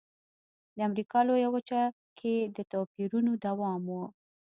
[0.75, 1.81] د امریکا لویه وچه
[2.19, 3.95] کې د توپیرونو دوام و.